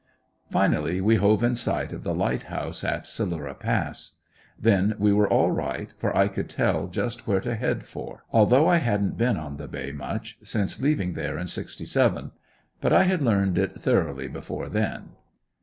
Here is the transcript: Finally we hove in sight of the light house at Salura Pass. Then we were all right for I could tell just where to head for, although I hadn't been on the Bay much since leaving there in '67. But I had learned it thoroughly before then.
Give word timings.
Finally 0.49 0.99
we 0.99 1.17
hove 1.17 1.43
in 1.43 1.55
sight 1.55 1.93
of 1.93 2.01
the 2.01 2.15
light 2.15 2.41
house 2.49 2.83
at 2.83 3.03
Salura 3.05 3.53
Pass. 3.53 4.15
Then 4.59 4.95
we 4.97 5.13
were 5.13 5.27
all 5.29 5.51
right 5.51 5.93
for 5.99 6.17
I 6.17 6.27
could 6.27 6.49
tell 6.49 6.87
just 6.87 7.27
where 7.27 7.39
to 7.41 7.53
head 7.53 7.85
for, 7.85 8.23
although 8.31 8.67
I 8.67 8.77
hadn't 8.77 9.15
been 9.15 9.37
on 9.37 9.57
the 9.57 9.67
Bay 9.67 9.91
much 9.91 10.39
since 10.43 10.81
leaving 10.81 11.13
there 11.13 11.37
in 11.37 11.45
'67. 11.45 12.31
But 12.81 12.93
I 12.93 13.03
had 13.03 13.21
learned 13.21 13.59
it 13.59 13.79
thoroughly 13.79 14.27
before 14.27 14.69
then. 14.69 15.09